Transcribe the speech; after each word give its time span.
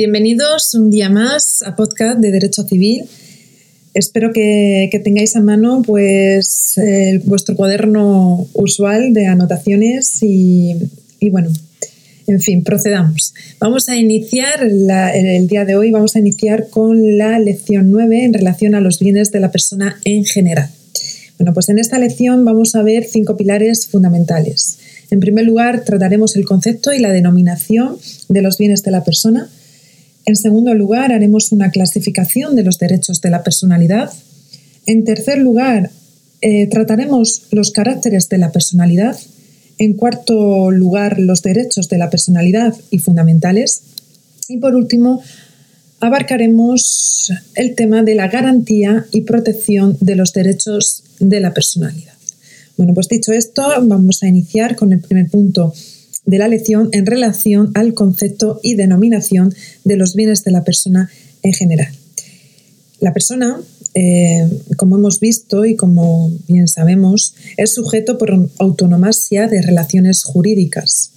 Bienvenidos 0.00 0.72
un 0.72 0.90
día 0.90 1.10
más 1.10 1.60
a 1.60 1.76
podcast 1.76 2.20
de 2.20 2.30
Derecho 2.30 2.62
Civil. 2.62 3.04
Espero 3.92 4.32
que, 4.32 4.88
tengáis 5.04 5.36
a 5.36 5.42
mano 5.42 5.82
pues 5.84 6.80
vuestro 7.24 7.54
cuaderno 7.54 8.48
usual 8.54 9.12
de 9.12 9.26
anotaciones 9.26 10.22
y, 10.22 10.74
bueno, 11.30 11.50
en 12.26 12.40
fin, 12.40 12.64
procedamos. 12.64 13.34
Vamos 13.58 13.90
a 13.90 13.96
iniciar 13.98 14.62
el 14.62 15.46
día 15.48 15.66
de 15.66 15.76
hoy, 15.76 15.90
vamos 15.90 16.16
a 16.16 16.20
iniciar 16.20 16.70
con 16.70 17.18
la 17.18 17.38
lección 17.38 17.90
9 17.90 18.24
en 18.24 18.32
relación 18.32 18.74
a 18.74 18.80
los 18.80 19.00
bienes 19.00 19.32
de 19.32 19.40
la 19.40 19.52
persona 19.52 20.00
en 20.06 20.24
general. 20.24 20.70
Bueno, 21.38 21.52
pues 21.52 21.68
en 21.68 21.78
esta 21.78 21.98
lección 21.98 22.46
vamos 22.46 22.74
a 22.74 22.82
ver 22.82 23.04
cinco 23.04 23.36
pilares 23.36 23.86
fundamentales. 23.86 24.78
En 25.10 25.20
primer 25.20 25.44
lugar, 25.44 25.84
trataremos 25.84 26.36
el 26.36 26.46
concepto 26.46 26.90
y 26.94 27.00
la 27.00 27.10
denominación 27.10 27.98
de 28.30 28.40
los 28.40 28.56
bienes 28.56 28.82
de 28.82 28.92
la 28.92 29.04
persona. 29.04 29.50
En 30.30 30.36
segundo 30.36 30.72
lugar, 30.74 31.10
haremos 31.10 31.50
una 31.50 31.72
clasificación 31.72 32.54
de 32.54 32.62
los 32.62 32.78
derechos 32.78 33.20
de 33.20 33.30
la 33.30 33.42
personalidad. 33.42 34.12
En 34.86 35.04
tercer 35.04 35.38
lugar, 35.38 35.90
eh, 36.40 36.68
trataremos 36.68 37.48
los 37.50 37.72
caracteres 37.72 38.28
de 38.28 38.38
la 38.38 38.52
personalidad. 38.52 39.18
En 39.78 39.94
cuarto 39.94 40.70
lugar, 40.70 41.18
los 41.18 41.42
derechos 41.42 41.88
de 41.88 41.98
la 41.98 42.10
personalidad 42.10 42.76
y 42.92 43.00
fundamentales. 43.00 43.82
Y 44.46 44.58
por 44.58 44.76
último, 44.76 45.20
abarcaremos 45.98 47.32
el 47.56 47.74
tema 47.74 48.04
de 48.04 48.14
la 48.14 48.28
garantía 48.28 49.06
y 49.10 49.22
protección 49.22 49.98
de 50.00 50.14
los 50.14 50.32
derechos 50.32 51.02
de 51.18 51.40
la 51.40 51.52
personalidad. 51.52 52.14
Bueno, 52.76 52.94
pues 52.94 53.08
dicho 53.08 53.32
esto, 53.32 53.66
vamos 53.82 54.22
a 54.22 54.28
iniciar 54.28 54.76
con 54.76 54.92
el 54.92 55.00
primer 55.00 55.28
punto 55.28 55.74
de 56.30 56.38
la 56.38 56.46
lección 56.46 56.90
en 56.92 57.06
relación 57.06 57.72
al 57.74 57.92
concepto 57.92 58.60
y 58.62 58.76
denominación 58.76 59.52
de 59.84 59.96
los 59.96 60.14
bienes 60.14 60.44
de 60.44 60.52
la 60.52 60.62
persona 60.62 61.10
en 61.42 61.52
general. 61.52 61.92
La 63.00 63.12
persona, 63.12 63.60
eh, 63.94 64.48
como 64.76 64.96
hemos 64.96 65.18
visto 65.18 65.64
y 65.64 65.74
como 65.74 66.30
bien 66.46 66.68
sabemos, 66.68 67.34
es 67.56 67.74
sujeto 67.74 68.16
por 68.16 68.48
autonomasia 68.58 69.48
de 69.48 69.60
relaciones 69.60 70.22
jurídicas. 70.22 71.10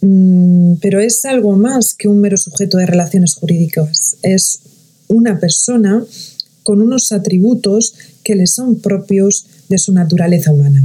Mm, 0.00 0.74
pero 0.80 1.00
es 1.00 1.24
algo 1.24 1.56
más 1.56 1.94
que 1.94 2.06
un 2.06 2.20
mero 2.20 2.36
sujeto 2.36 2.76
de 2.76 2.86
relaciones 2.86 3.34
jurídicas. 3.34 4.16
Es 4.22 4.60
una 5.08 5.40
persona 5.40 6.06
con 6.62 6.80
unos 6.80 7.10
atributos 7.10 7.94
que 8.22 8.36
le 8.36 8.46
son 8.46 8.76
propios 8.76 9.46
de 9.68 9.78
su 9.78 9.92
naturaleza 9.92 10.52
humana. 10.52 10.84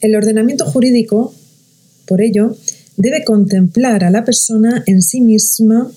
El 0.00 0.16
ordenamiento 0.16 0.66
jurídico, 0.66 1.32
por 2.06 2.20
ello, 2.20 2.56
debe 2.96 3.24
contemplar 3.24 4.04
a 4.04 4.10
la 4.10 4.24
persona 4.24 4.82
en 4.86 5.02
sí 5.02 5.20
misma 5.20 5.90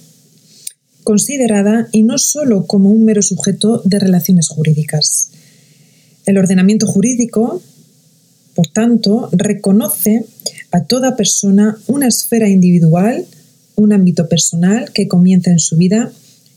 considerada 1.03 1.87
y 1.91 2.03
no 2.03 2.17
sólo 2.17 2.65
como 2.65 2.89
un 2.89 3.05
mero 3.05 3.21
sujeto 3.21 3.81
de 3.85 3.99
relaciones 3.99 4.49
jurídicas. 4.49 5.29
El 6.25 6.37
ordenamiento 6.37 6.87
jurídico, 6.87 7.61
por 8.55 8.67
tanto, 8.67 9.29
reconoce 9.31 10.25
a 10.71 10.83
toda 10.83 11.15
persona 11.15 11.77
una 11.87 12.07
esfera 12.07 12.49
individual, 12.49 13.25
un 13.75 13.93
ámbito 13.93 14.27
personal 14.27 14.91
que 14.91 15.07
comienza 15.07 15.51
en 15.51 15.59
su 15.59 15.77
vida, 15.77 16.11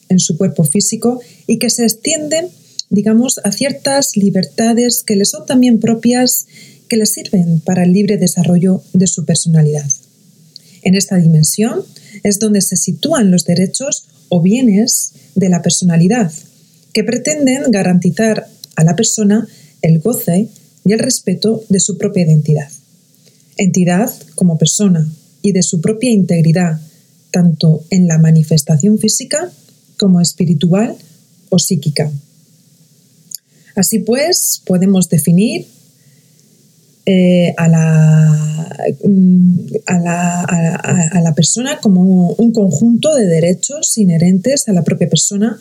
en 0.09 0.19
su 0.19 0.39
cuerpo 0.39 0.65
físico 0.65 1.21
y 1.47 1.59
que 1.59 1.69
se 1.69 1.85
extiende, 1.85 2.49
digamos, 2.89 3.41
a 3.45 3.53
ciertas 3.53 4.17
libertades 4.17 5.05
que 5.05 5.17
le 5.17 5.27
son 5.27 5.45
también 5.45 5.79
propias, 5.79 6.47
que 6.89 6.97
le 6.97 7.07
sirven 7.07 7.61
para 7.61 7.85
el 7.85 7.93
libre 7.93 8.17
desarrollo 8.17 8.83
de 8.93 9.07
su 9.07 9.25
personalidad. 9.25 9.91
En 10.83 10.95
esta 10.95 11.17
dimensión 11.17 11.83
es 12.23 12.39
donde 12.39 12.61
se 12.61 12.77
sitúan 12.77 13.31
los 13.31 13.45
derechos 13.45 14.07
o 14.29 14.43
bienes 14.43 15.13
de 15.35 15.49
la 15.49 15.63
personalidad, 15.63 16.33
que 16.93 17.05
pretenden 17.05 17.71
garantizar 17.71 18.49
a 18.77 18.85
la 18.85 18.97
persona 18.97 19.47
el 19.83 20.01
goce 20.01 20.49
y 20.85 20.93
el 20.93 20.99
respeto 20.99 21.63
de 21.69 21.81
su 21.81 21.99
propia 21.99 22.25
identidad 22.25 22.69
entidad 23.59 24.11
como 24.37 24.57
persona 24.57 25.07
y 25.43 25.53
de 25.53 25.63
su 25.63 25.81
propia 25.81 26.11
integridad, 26.11 26.81
tanto 27.31 27.85
en 27.91 28.09
la 28.09 28.19
manifestación 28.19 28.99
física 28.99 29.51
como 29.99 30.21
espiritual 30.21 30.97
o 31.51 31.59
psíquica. 31.59 32.11
Así 33.75 33.99
pues, 33.99 34.63
podemos 34.65 35.09
definir 35.09 35.67
eh, 37.11 37.55
a, 37.57 37.69
mm, 39.03 39.59
a, 39.87 39.99
la, 39.99 40.43
a, 40.43 41.21
la, 41.23 41.35
persona 41.35 41.79
como 41.81 42.33
un 42.33 42.53
conjunto 42.53 43.15
de 43.15 43.25
derechos 43.25 43.97
inherentes 43.97 44.69
a 44.69 44.75
la 44.75 44.85
propia 44.85 45.09
persona 45.09 45.59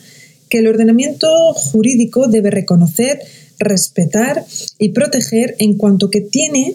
que 0.50 0.58
el 0.58 0.66
ordenamiento 0.66 1.54
jurídico 1.54 2.28
debe 2.28 2.50
reconocer, 2.50 3.20
respetar 3.58 4.44
y 4.78 4.90
proteger 4.90 5.56
en 5.58 5.78
cuanto 5.78 6.10
que 6.10 6.20
tiene 6.20 6.74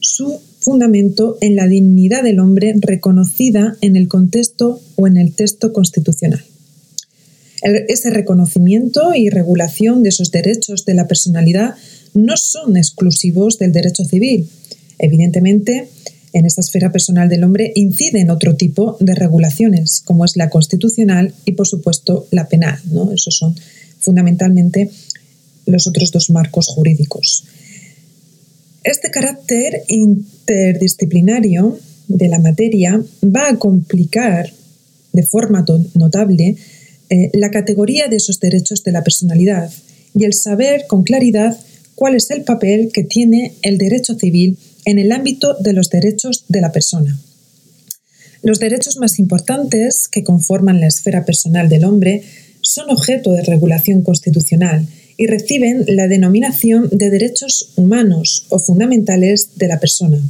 su 0.00 0.38
fundamento 0.58 1.38
en 1.40 1.56
la 1.56 1.66
dignidad 1.66 2.22
del 2.22 2.40
hombre 2.40 2.74
reconocida 2.78 3.78
en 3.80 3.96
el 3.96 4.06
contexto 4.06 4.82
o 4.96 5.06
en 5.06 5.16
el 5.16 5.32
texto 5.32 5.72
constitucional. 5.72 6.44
ese 7.62 8.10
reconocimiento 8.10 9.14
y 9.14 9.30
regulación 9.30 10.02
de 10.02 10.10
esos 10.10 10.30
derechos 10.30 10.84
de 10.84 10.92
la 10.92 11.08
personalidad 11.08 11.74
no 12.14 12.36
son 12.36 12.76
exclusivos 12.76 13.58
del 13.58 13.72
derecho 13.72 14.04
civil. 14.04 14.48
Evidentemente, 14.98 15.88
en 16.32 16.46
esta 16.46 16.60
esfera 16.60 16.92
personal 16.92 17.28
del 17.28 17.44
hombre 17.44 17.72
inciden 17.74 18.30
otro 18.30 18.56
tipo 18.56 18.96
de 19.00 19.14
regulaciones, 19.14 20.02
como 20.04 20.24
es 20.24 20.36
la 20.36 20.50
constitucional 20.50 21.34
y, 21.44 21.52
por 21.52 21.66
supuesto, 21.66 22.26
la 22.30 22.48
penal. 22.48 22.78
¿no? 22.90 23.12
Esos 23.12 23.36
son 23.36 23.54
fundamentalmente 23.98 24.90
los 25.66 25.86
otros 25.86 26.10
dos 26.12 26.30
marcos 26.30 26.68
jurídicos. 26.68 27.44
Este 28.82 29.10
carácter 29.10 29.82
interdisciplinario 29.88 31.78
de 32.08 32.28
la 32.28 32.38
materia 32.38 33.02
va 33.22 33.48
a 33.48 33.56
complicar 33.56 34.52
de 35.12 35.22
forma 35.22 35.64
notable 35.94 36.56
eh, 37.10 37.30
la 37.34 37.50
categoría 37.50 38.08
de 38.08 38.16
esos 38.16 38.40
derechos 38.40 38.82
de 38.84 38.92
la 38.92 39.02
personalidad 39.02 39.70
y 40.14 40.24
el 40.24 40.32
saber 40.32 40.86
con 40.88 41.02
claridad 41.02 41.58
cuál 42.00 42.14
es 42.14 42.30
el 42.30 42.44
papel 42.44 42.92
que 42.94 43.04
tiene 43.04 43.52
el 43.60 43.76
derecho 43.76 44.14
civil 44.14 44.56
en 44.86 44.98
el 44.98 45.12
ámbito 45.12 45.54
de 45.60 45.74
los 45.74 45.90
derechos 45.90 46.46
de 46.48 46.62
la 46.62 46.72
persona. 46.72 47.20
Los 48.42 48.58
derechos 48.58 48.96
más 48.96 49.18
importantes 49.18 50.08
que 50.10 50.24
conforman 50.24 50.80
la 50.80 50.86
esfera 50.86 51.26
personal 51.26 51.68
del 51.68 51.84
hombre 51.84 52.22
son 52.62 52.88
objeto 52.88 53.32
de 53.32 53.42
regulación 53.42 54.00
constitucional 54.00 54.86
y 55.18 55.26
reciben 55.26 55.84
la 55.88 56.08
denominación 56.08 56.88
de 56.90 57.10
derechos 57.10 57.74
humanos 57.76 58.46
o 58.48 58.58
fundamentales 58.58 59.50
de 59.56 59.68
la 59.68 59.78
persona. 59.78 60.22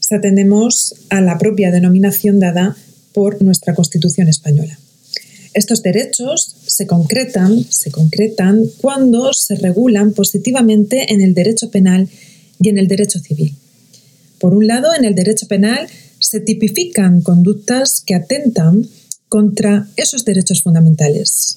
Si 0.00 0.12
atendemos 0.12 0.96
a 1.10 1.20
la 1.20 1.38
propia 1.38 1.70
denominación 1.70 2.40
dada 2.40 2.76
por 3.12 3.40
nuestra 3.42 3.76
Constitución 3.76 4.26
española. 4.26 4.76
Estos 5.52 5.82
derechos 5.82 6.56
se 6.66 6.86
concretan, 6.86 7.64
se 7.68 7.90
concretan 7.90 8.64
cuando 8.80 9.32
se 9.32 9.56
regulan 9.56 10.12
positivamente 10.12 11.12
en 11.12 11.20
el 11.20 11.34
derecho 11.34 11.70
penal 11.70 12.08
y 12.60 12.68
en 12.68 12.78
el 12.78 12.86
derecho 12.88 13.18
civil. 13.18 13.54
Por 14.38 14.54
un 14.54 14.66
lado, 14.66 14.94
en 14.94 15.04
el 15.04 15.14
derecho 15.14 15.48
penal 15.48 15.88
se 16.18 16.40
tipifican 16.40 17.20
conductas 17.22 18.00
que 18.00 18.14
atentan 18.14 18.88
contra 19.28 19.88
esos 19.96 20.24
derechos 20.24 20.62
fundamentales, 20.62 21.56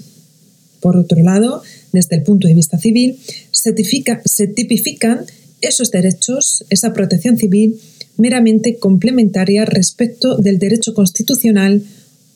por 0.83 0.97
otro 0.97 1.23
lado, 1.23 1.63
desde 1.93 2.17
el 2.17 2.23
punto 2.23 2.49
de 2.49 2.53
vista 2.53 2.77
civil, 2.77 3.17
se, 3.51 3.71
tipifican 3.71 5.25
esos 5.61 5.91
derechos, 5.91 6.65
esa 6.69 6.91
protección 6.91 7.37
civil, 7.37 7.79
meramente 8.17 8.77
complementaria 8.77 9.63
respecto 9.63 10.35
del 10.35 10.59
derecho 10.59 10.93
constitucional 10.93 11.83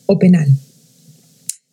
o 0.06 0.18
penal. 0.18 0.48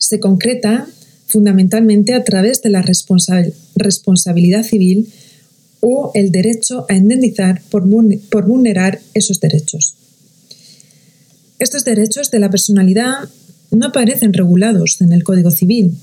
Se 0.05 0.19
concreta 0.19 0.85
fundamentalmente 1.25 2.13
a 2.13 2.23
través 2.23 2.61
de 2.61 2.69
la 2.69 2.83
responsabilidad 2.83 4.63
civil 4.63 5.11
o 5.79 6.11
el 6.13 6.31
derecho 6.31 6.85
a 6.89 6.93
indemnizar 6.93 7.63
por 7.71 7.87
vulnerar 7.87 9.01
esos 9.15 9.39
derechos. 9.39 9.95
Estos 11.57 11.85
derechos 11.85 12.29
de 12.29 12.37
la 12.37 12.51
personalidad 12.51 13.29
no 13.71 13.87
aparecen 13.87 14.31
regulados 14.31 15.01
en 15.01 15.11
el 15.11 15.23
Código 15.23 15.49
Civil, 15.49 15.97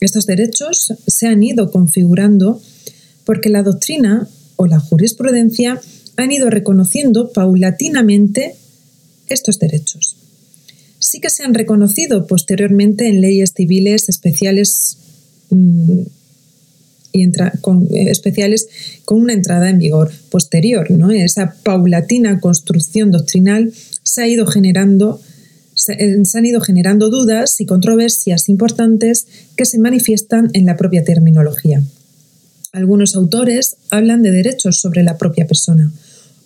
estos 0.00 0.26
derechos 0.26 0.94
se 1.06 1.28
han 1.28 1.44
ido 1.44 1.70
configurando 1.70 2.60
porque 3.24 3.50
la 3.50 3.62
doctrina 3.62 4.28
o 4.56 4.66
la 4.66 4.80
jurisprudencia 4.80 5.80
han 6.16 6.32
ido 6.32 6.50
reconociendo 6.50 7.30
paulatinamente 7.30 8.56
estos 9.28 9.60
derechos. 9.60 10.16
Sí 11.02 11.18
que 11.18 11.30
se 11.30 11.42
han 11.42 11.52
reconocido 11.52 12.28
posteriormente 12.28 13.08
en 13.08 13.20
leyes 13.20 13.54
civiles 13.56 14.08
especiales 14.08 14.98
mm, 15.50 16.02
y 17.12 17.32
con, 17.60 17.88
eh, 17.90 18.08
especiales 18.08 18.68
con 19.04 19.20
una 19.20 19.32
entrada 19.32 19.68
en 19.68 19.80
vigor 19.80 20.12
posterior. 20.30 20.88
¿no? 20.92 21.10
Esa 21.10 21.56
paulatina 21.64 22.38
construcción 22.38 23.10
doctrinal 23.10 23.72
se 24.04 24.22
ha 24.22 24.28
ido 24.28 24.46
generando 24.46 25.20
se, 25.74 26.24
se 26.24 26.38
han 26.38 26.46
ido 26.46 26.60
generando 26.60 27.10
dudas 27.10 27.60
y 27.60 27.66
controversias 27.66 28.48
importantes 28.48 29.26
que 29.56 29.64
se 29.64 29.80
manifiestan 29.80 30.50
en 30.52 30.66
la 30.66 30.76
propia 30.76 31.02
terminología. 31.02 31.82
Algunos 32.70 33.16
autores 33.16 33.74
hablan 33.90 34.22
de 34.22 34.30
derechos 34.30 34.78
sobre 34.78 35.02
la 35.02 35.18
propia 35.18 35.48
persona, 35.48 35.90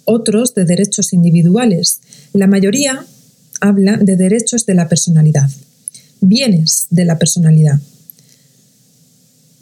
otros 0.05 0.55
de 0.55 0.65
derechos 0.65 1.13
individuales. 1.13 2.01
La 2.33 2.47
mayoría 2.47 3.05
habla 3.61 3.97
de 3.97 4.17
derechos 4.17 4.67
de 4.67 4.75
la 4.75 4.89
personalidad, 4.89 5.51
bienes 6.21 6.87
de 6.91 7.05
la 7.05 7.19
personalidad. 7.19 7.81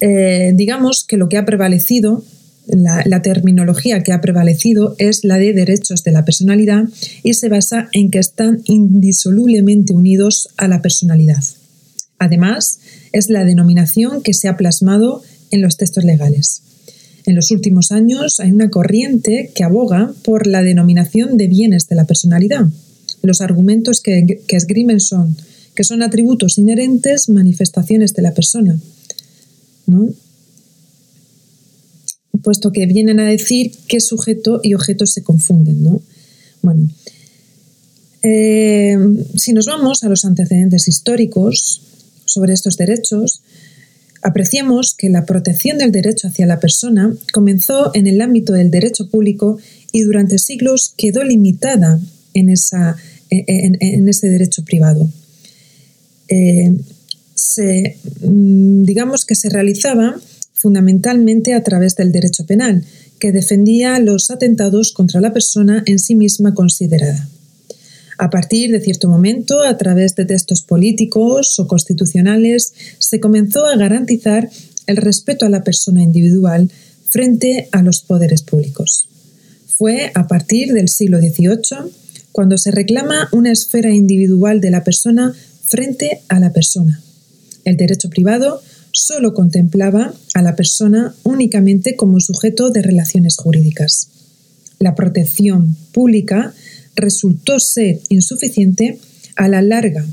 Eh, 0.00 0.52
digamos 0.55 1.05
que 1.05 1.17
lo 1.17 1.29
que 1.29 1.38
ha 1.38 1.44
prevalecido, 1.44 2.25
la, 2.67 3.23
terminología 3.23 4.02
que 4.02 4.12
ha 4.12 4.20
prevalecido 4.20 4.96
es 4.99 5.25
la 5.25 5.38
de 5.38 5.52
derechos 5.52 6.02
de 6.05 6.12
la 6.12 6.25
personalidad 6.25 6.85
y 7.23 7.35
se 7.35 7.49
basa 7.49 7.88
en 7.93 8.11
que 8.11 8.19
están 8.19 8.61
indisolublemente 8.64 9.93
unidos 9.93 10.49
a 10.56 10.69
la 10.69 10.82
personalidad. 10.82 11.43
Además, 12.19 12.81
es 13.12 13.29
la 13.29 13.44
denominación 13.44 14.23
que 14.23 14.35
se 14.35 14.49
ha 14.49 14.56
plasmado 14.56 15.23
en 15.50 15.62
los 15.62 15.76
textos 15.76 16.05
legales. 16.05 16.62
En 17.26 17.35
los 17.37 17.50
últimos 17.50 17.91
años 17.91 18.41
hay 18.41 18.52
una 18.52 18.70
corriente 18.70 19.50
que 19.55 19.64
aboga 19.64 20.12
por 20.25 20.46
la 20.46 20.62
denominación 20.62 21.37
de 21.37 21.49
bienes 21.49 21.88
de 21.88 21.96
la 21.96 22.05
personalidad. 22.05 22.67
Los 23.25 23.41
argumentos 23.41 24.00
que, 24.00 24.43
esgrimen 24.49 25.00
son 25.00 25.37
que 25.75 25.82
son 25.82 26.03
atributos 26.03 26.56
inherentes, 26.59 27.29
manifestaciones 27.29 28.15
de 28.15 28.23
la 28.23 28.32
persona, 28.32 28.79
puesto 32.43 32.71
que 32.71 32.87
vienen 32.87 33.19
a 33.19 33.29
decir 33.29 33.73
que 33.88 34.00
sujeto 34.00 34.61
y 34.62 34.75
objeto 34.75 35.05
se 35.06 35.25
confunden. 35.25 35.82
¿no? 35.82 36.00
Bueno, 36.62 36.88
eh, 38.23 38.97
si 39.37 39.53
nos 39.53 39.67
vamos 39.67 40.05
a 40.05 40.09
los 40.09 40.25
antecedentes 40.25 40.87
históricos 40.87 41.81
sobre 42.25 42.53
estos 42.53 42.77
derechos, 42.77 43.43
Apreciemos 44.25 44.94
que 44.94 45.11
la 45.11 45.27
protección 45.27 45.77
del 45.77 45.93
derecho 45.93 46.29
hacia 46.29 46.47
la 46.47 46.59
persona 46.59 47.15
comenzó 47.31 47.91
en 47.94 48.06
el 48.06 48.23
ámbito 48.23 48.55
del 48.55 48.70
derecho 48.70 49.11
público 49.11 49.59
y 49.93 50.00
durante 50.00 50.38
siglos 50.38 50.94
quedó 50.97 51.23
limitada 51.25 52.00
en, 52.32 52.49
esa, 52.49 52.97
en, 53.46 54.08
ese 54.08 54.28
derecho 54.28 54.64
privado. 54.64 55.08
Eh, 56.28 56.72
se, 57.34 57.98
mm, 58.22 58.84
digamos 58.84 59.25
que 59.25 59.34
se 59.34 59.48
realizaba 59.48 60.20
fundamentalmente 60.52 61.54
a 61.54 61.62
través 61.62 61.96
del 61.96 62.12
derecho 62.12 62.46
penal, 62.46 62.84
que 63.19 63.32
defendía 63.32 63.98
los 63.98 64.31
atentados 64.31 64.92
contra 64.92 65.20
la 65.20 65.32
persona 65.32 65.82
en 65.86 65.98
sí 65.98 66.14
misma 66.14 66.54
considerada. 66.54 67.28
A 68.19 68.31
partir 68.31 68.70
de 68.70 68.81
cierto 68.81 69.08
momento, 69.08 69.62
a 69.62 69.76
través 69.76 70.14
de 70.14 70.25
textos 70.25 70.62
políticos 70.62 71.58
o 71.58 71.66
constitucionales, 71.66 72.72
se 72.98 73.20
comenzó 73.20 73.66
a 73.66 73.76
garantizar 73.76 74.48
el 74.86 74.96
respeto 74.96 75.46
a 75.46 75.48
la 75.50 75.64
persona 75.64 76.02
individual 76.02 76.70
frente 77.08 77.69
a 77.72 77.82
los 77.82 78.02
poderes 78.02 78.42
públicos. 78.42 79.08
Fue 79.76 80.12
a 80.14 80.26
partir 80.28 80.72
del 80.72 80.88
siglo 80.88 81.19
XVIII 81.19 81.92
cuando 82.34 82.58
se 82.58 82.72
reclama 82.72 83.28
una 83.31 83.52
esfera 83.52 83.94
individual 83.94 84.60
de 84.60 84.72
la 84.72 84.82
persona 84.82 85.32
frente 85.66 86.22
a 86.26 86.40
la 86.40 86.52
persona. 86.52 87.00
El 87.64 87.76
derecho 87.76 88.10
privado 88.10 88.60
solo 88.90 89.34
contemplaba 89.34 90.12
a 90.34 90.42
la 90.42 90.56
persona 90.56 91.14
únicamente 91.22 91.94
como 91.94 92.19
sujeto 92.19 92.70
de 92.70 92.82
relaciones 92.82 93.36
jurídicas. 93.36 94.08
La 94.81 94.96
protección 94.96 95.76
pública 95.92 96.52
resultó 96.96 97.60
ser 97.60 98.00
insuficiente 98.08 98.98
a 99.36 99.46
la 99.46 99.62
larga, 99.62 100.04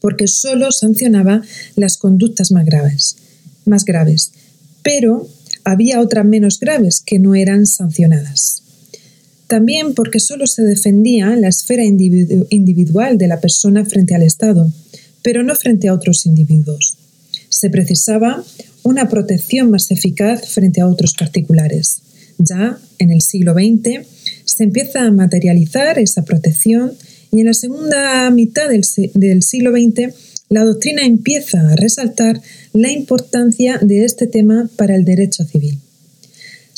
porque 0.00 0.26
solo 0.26 0.72
sancionaba 0.72 1.42
las 1.76 1.96
conductas 1.96 2.50
más 2.50 2.66
graves, 2.66 3.18
más 3.66 3.84
graves, 3.84 4.32
pero 4.82 5.28
había 5.62 6.00
otras 6.00 6.24
menos 6.24 6.58
graves 6.58 7.04
que 7.06 7.20
no 7.20 7.36
eran 7.36 7.68
sancionadas. 7.68 8.64
También 9.46 9.94
porque 9.94 10.20
solo 10.20 10.46
se 10.46 10.62
defendía 10.62 11.34
la 11.36 11.48
esfera 11.48 11.84
individual 11.84 13.16
de 13.16 13.28
la 13.28 13.40
persona 13.40 13.84
frente 13.84 14.14
al 14.14 14.22
Estado, 14.22 14.72
pero 15.22 15.42
no 15.42 15.54
frente 15.54 15.88
a 15.88 15.94
otros 15.94 16.26
individuos. 16.26 16.96
Se 17.48 17.70
precisaba 17.70 18.44
una 18.82 19.08
protección 19.08 19.70
más 19.70 19.90
eficaz 19.90 20.48
frente 20.48 20.80
a 20.80 20.88
otros 20.88 21.14
particulares. 21.14 22.02
Ya 22.38 22.78
en 22.98 23.10
el 23.10 23.20
siglo 23.20 23.54
XX 23.54 24.06
se 24.44 24.64
empieza 24.64 25.02
a 25.02 25.10
materializar 25.10 25.98
esa 25.98 26.24
protección 26.24 26.92
y 27.32 27.40
en 27.40 27.46
la 27.46 27.54
segunda 27.54 28.30
mitad 28.30 28.68
del, 28.68 28.84
siglo 29.42 29.72
XX 29.72 30.14
la 30.48 30.64
doctrina 30.64 31.04
empieza 31.04 31.60
a 31.60 31.76
resaltar 31.76 32.40
la 32.72 32.90
importancia 32.90 33.78
de 33.82 34.04
este 34.04 34.26
tema 34.26 34.70
para 34.76 34.94
el 34.94 35.04
derecho 35.04 35.44
civil. 35.44 35.78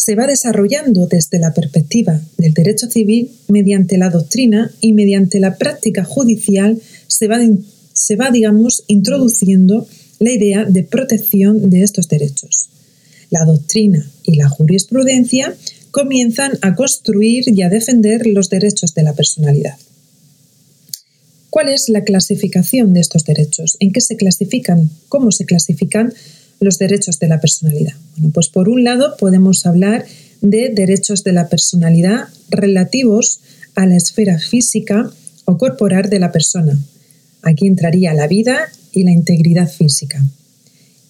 Se 0.08 0.14
va 0.14 0.26
desarrollando 0.26 1.06
desde 1.06 1.38
la 1.38 1.52
perspectiva 1.52 2.18
del 2.38 2.54
derecho 2.54 2.90
civil 2.90 3.30
mediante 3.48 3.98
la 3.98 4.08
doctrina 4.08 4.72
y 4.80 4.94
mediante 4.94 5.38
la 5.38 5.58
práctica 5.58 6.02
judicial 6.02 6.80
se 7.08 7.26
va, 8.16 8.30
digamos, 8.30 8.84
introduciendo 8.86 9.86
la 10.18 10.32
idea 10.32 10.64
de 10.64 10.82
protección 10.82 11.68
de 11.68 11.82
estos 11.82 12.08
derechos. 12.08 12.70
La 13.28 13.44
doctrina 13.44 14.10
y 14.22 14.36
la 14.36 14.48
jurisprudencia 14.48 15.54
comienzan 15.90 16.52
a 16.62 16.74
construir 16.74 17.44
y 17.46 17.60
a 17.60 17.68
defender 17.68 18.26
los 18.26 18.48
derechos 18.48 18.94
de 18.94 19.02
la 19.02 19.12
personalidad. 19.12 19.76
¿Cuál 21.50 21.68
es 21.68 21.90
la 21.90 22.04
clasificación 22.04 22.94
de 22.94 23.00
estos 23.00 23.26
derechos? 23.26 23.76
¿En 23.78 23.92
qué 23.92 24.00
se 24.00 24.16
clasifican? 24.16 24.88
¿Cómo 25.10 25.32
se 25.32 25.44
clasifican 25.44 26.14
los 26.60 26.78
derechos 26.78 27.18
de 27.18 27.28
la 27.28 27.40
personalidad? 27.40 27.94
Bueno, 28.16 28.32
pues 28.32 28.48
por 28.48 28.68
un 28.68 28.84
lado 28.84 29.16
podemos 29.16 29.66
hablar 29.66 30.04
de 30.40 30.70
derechos 30.70 31.24
de 31.24 31.32
la 31.32 31.48
personalidad 31.48 32.28
relativos 32.50 33.40
a 33.74 33.86
la 33.86 33.96
esfera 33.96 34.38
física 34.38 35.10
o 35.44 35.56
corporal 35.56 36.10
de 36.10 36.18
la 36.18 36.32
persona. 36.32 36.78
Aquí 37.42 37.66
entraría 37.66 38.14
la 38.14 38.26
vida 38.26 38.58
y 38.92 39.04
la 39.04 39.12
integridad 39.12 39.68
física. 39.68 40.22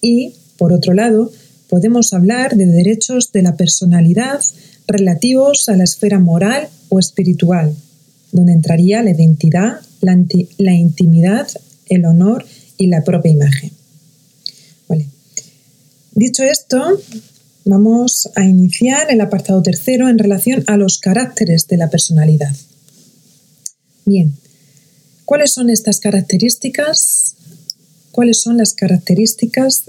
Y, 0.01 0.33
por 0.57 0.73
otro 0.73 0.93
lado, 0.93 1.31
podemos 1.69 2.13
hablar 2.13 2.55
de 2.55 2.65
derechos 2.65 3.31
de 3.31 3.41
la 3.41 3.55
personalidad 3.55 4.41
relativos 4.87 5.69
a 5.69 5.75
la 5.75 5.83
esfera 5.83 6.19
moral 6.19 6.67
o 6.89 6.99
espiritual, 6.99 7.73
donde 8.31 8.53
entraría 8.53 9.03
la 9.03 9.11
identidad, 9.11 9.79
la, 10.01 10.73
intimidad, 10.73 11.47
el 11.89 12.05
honor 12.05 12.45
y 12.77 12.87
la 12.87 13.03
propia 13.03 13.31
imagen. 13.31 13.71
Dicho 16.19 16.43
esto, 16.43 16.99
vamos 17.63 18.29
a 18.35 18.43
iniciar 18.43 19.09
el 19.09 19.21
apartado 19.21 19.63
tercero 19.63 20.09
en 20.09 20.19
relación 20.19 20.65
a 20.67 20.75
los 20.75 20.99
caracteres 20.99 21.65
de 21.69 21.77
la 21.77 21.89
personalidad. 21.89 22.53
Bien, 24.03 24.33
¿cuáles 25.23 25.53
son 25.53 25.69
estas 25.69 26.01
características? 26.01 27.35
¿Cuáles 28.11 28.41
son 28.41 28.57
las 28.57 28.73
características 28.73 29.85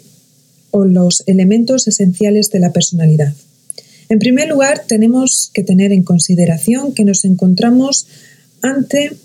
o 0.71 0.85
los 0.85 1.25
elementos 1.27 1.89
esenciales 1.89 2.51
de 2.51 2.61
la 2.61 2.73
personalidad? 2.73 3.35
En 4.09 4.21
primer 4.21 4.51
lugar, 4.51 4.85
tenemos 4.87 5.51
que 5.53 5.65
tener 5.65 5.91
en 5.91 6.05
consideración 6.05 6.95
que 6.95 7.05
nos 7.05 7.25
encontramos 7.25 8.07
ante, 8.63 9.17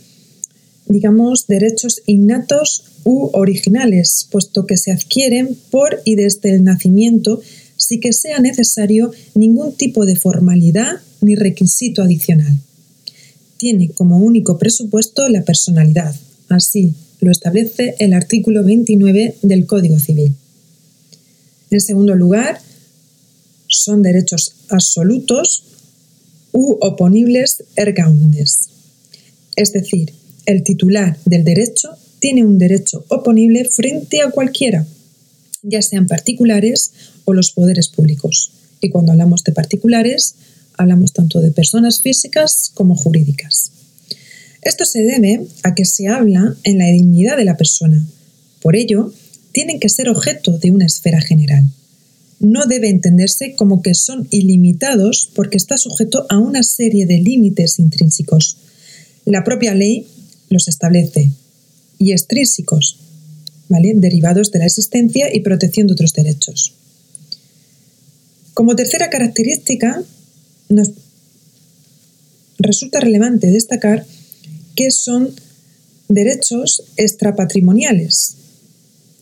digamos, 0.87 1.47
derechos 1.47 2.01
innatos 2.05 2.83
u 3.03 3.29
originales, 3.33 4.27
puesto 4.31 4.65
que 4.65 4.77
se 4.77 4.91
adquieren 4.91 5.57
por 5.71 6.01
y 6.05 6.15
desde 6.15 6.53
el 6.53 6.63
nacimiento 6.63 7.41
sin 7.77 7.99
que 7.99 8.13
sea 8.13 8.39
necesario 8.39 9.11
ningún 9.33 9.73
tipo 9.73 10.05
de 10.05 10.15
formalidad 10.15 11.01
ni 11.21 11.35
requisito 11.35 12.01
adicional. 12.01 12.57
Tiene 13.57 13.89
como 13.89 14.19
único 14.19 14.57
presupuesto 14.57 15.27
la 15.29 15.43
personalidad, 15.43 16.15
así 16.49 16.93
lo 17.21 17.31
establece 17.31 17.95
el 17.99 18.13
artículo 18.13 18.63
29 18.63 19.35
del 19.41 19.65
Código 19.65 19.99
Civil. 19.99 20.35
En 21.71 21.81
segundo 21.81 22.15
lugar, 22.15 22.61
son 23.67 24.03
derechos 24.03 24.53
absolutos 24.69 25.63
u 26.51 26.77
oponibles 26.81 27.63
erga 27.75 28.09
omnes. 28.09 28.69
Es 29.55 29.73
decir, 29.73 30.13
el 30.45 30.63
titular 30.63 31.17
del 31.25 31.43
derecho 31.43 31.89
tiene 32.19 32.43
un 32.43 32.57
derecho 32.57 33.05
oponible 33.09 33.65
frente 33.65 34.21
a 34.21 34.31
cualquiera, 34.31 34.85
ya 35.63 35.81
sean 35.81 36.07
particulares 36.07 36.91
o 37.25 37.33
los 37.33 37.51
poderes 37.51 37.89
públicos. 37.89 38.51
Y 38.81 38.89
cuando 38.89 39.11
hablamos 39.11 39.43
de 39.43 39.51
particulares, 39.51 40.35
hablamos 40.77 41.13
tanto 41.13 41.41
de 41.41 41.51
personas 41.51 42.01
físicas 42.01 42.71
como 42.73 42.95
jurídicas. 42.95 43.71
Esto 44.61 44.85
se 44.85 45.01
debe 45.03 45.45
a 45.63 45.75
que 45.75 45.85
se 45.85 46.07
habla 46.07 46.55
en 46.63 46.77
la 46.77 46.87
dignidad 46.87 47.37
de 47.37 47.45
la 47.45 47.57
persona. 47.57 48.05
Por 48.61 48.75
ello, 48.75 49.13
tienen 49.51 49.79
que 49.79 49.89
ser 49.89 50.09
objeto 50.09 50.57
de 50.57 50.71
una 50.71 50.85
esfera 50.85 51.21
general 51.21 51.65
no 52.39 52.65
debe 52.65 52.89
entenderse 52.89 53.55
como 53.55 53.81
que 53.81 53.95
son 53.95 54.27
ilimitados 54.31 55.29
porque 55.33 55.57
está 55.57 55.77
sujeto 55.77 56.25
a 56.29 56.37
una 56.37 56.63
serie 56.63 57.05
de 57.05 57.19
límites 57.19 57.79
intrínsecos. 57.79 58.57
La 59.25 59.43
propia 59.43 59.73
ley 59.73 60.07
los 60.49 60.67
establece. 60.67 61.31
y 61.97 62.11
extrínsecos, 62.11 62.97
¿vale? 63.69 63.93
derivados 63.95 64.51
de 64.51 64.59
la 64.59 64.65
existencia 64.65 65.33
y 65.33 65.39
protección 65.39 65.87
de 65.87 65.93
otros 65.93 66.11
derechos. 66.11 66.73
Como 68.53 68.75
tercera 68.75 69.09
característica, 69.09 70.03
nos 70.67 70.91
resulta 72.57 72.99
relevante 72.99 73.47
destacar 73.47 74.05
que 74.75 74.91
son 74.91 75.33
derechos 76.09 76.83
extrapatrimoniales, 76.97 78.35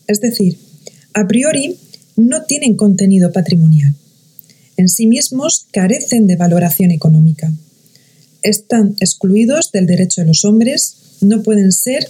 es 0.06 0.20
decir, 0.20 0.58
a 1.14 1.26
priori 1.26 1.78
no 2.16 2.44
tienen 2.44 2.76
contenido 2.76 3.32
patrimonial. 3.32 3.94
En 4.76 4.88
sí 4.88 5.06
mismos 5.06 5.66
carecen 5.70 6.26
de 6.26 6.36
valoración 6.36 6.90
económica. 6.90 7.52
Están 8.42 8.96
excluidos 9.00 9.70
del 9.72 9.86
derecho 9.86 10.20
de 10.20 10.26
los 10.26 10.44
hombres, 10.44 10.96
no 11.24 11.42
pueden 11.42 11.72
ser 11.72 12.08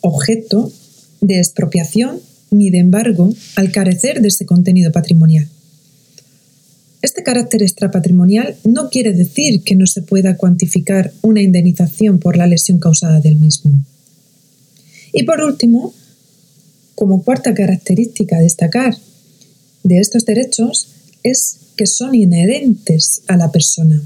objeto 0.00 0.72
de 1.20 1.38
expropiación 1.38 2.20
ni 2.50 2.70
de 2.70 2.78
embargo 2.78 3.32
al 3.56 3.72
carecer 3.72 4.20
de 4.20 4.28
ese 4.28 4.46
contenido 4.46 4.92
patrimonial. 4.92 5.48
Este 7.00 7.22
carácter 7.24 7.62
extrapatrimonial 7.62 8.56
no 8.64 8.88
quiere 8.88 9.12
decir 9.12 9.62
que 9.62 9.74
no 9.74 9.86
se 9.86 10.02
pueda 10.02 10.36
cuantificar 10.36 11.12
una 11.22 11.42
indemnización 11.42 12.20
por 12.20 12.36
la 12.36 12.46
lesión 12.46 12.78
causada 12.78 13.20
del 13.20 13.36
mismo. 13.36 13.72
Y 15.12 15.24
por 15.24 15.42
último, 15.42 15.92
como 16.94 17.22
cuarta 17.24 17.54
característica 17.54 18.36
a 18.36 18.40
destacar 18.40 18.96
de 19.82 19.98
estos 19.98 20.24
derechos 20.24 20.88
es 21.22 21.58
que 21.76 21.86
son 21.86 22.14
inherentes 22.14 23.22
a 23.26 23.36
la 23.36 23.50
persona. 23.50 24.00